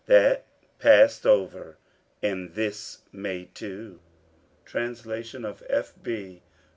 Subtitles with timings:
[0.07, 0.45] That
[0.79, 1.77] pass'd over,
[2.23, 3.99] and this may, too!
[4.65, 6.41] Translation of F.B.